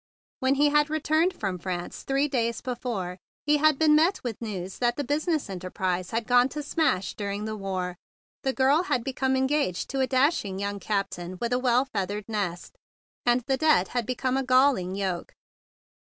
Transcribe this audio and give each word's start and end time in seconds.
When 0.39 0.55
he 0.55 0.69
had 0.71 0.89
returned 0.89 1.31
from 1.39 1.59
France 1.59 2.01
three 2.01 2.27
days 2.27 2.59
before, 2.59 3.19
he 3.45 3.57
had 3.57 3.77
been 3.77 3.93
met 3.95 4.23
with 4.23 4.41
news 4.41 4.79
that 4.79 4.95
the 4.97 5.03
business 5.03 5.47
enterprise 5.47 6.09
had 6.09 6.25
gone 6.25 6.49
to 6.49 6.63
smash 6.63 7.13
during 7.13 7.45
the 7.45 7.55
war, 7.55 7.95
the 8.41 8.51
girl 8.51 8.81
had 8.85 9.03
become 9.03 9.35
engaged 9.35 9.91
to 9.91 9.99
a 9.99 10.07
dashing 10.07 10.57
young 10.57 10.79
captain 10.79 11.37
with 11.39 11.53
a 11.53 11.59
well 11.59 11.85
feathered 11.85 12.25
nest, 12.27 12.75
and 13.27 13.41
the 13.41 13.57
debt 13.57 13.89
had 13.89 14.07
become 14.07 14.37
a 14.37 14.43
gall¬ 14.43 14.81
ing 14.81 14.95
yoke. 14.95 15.35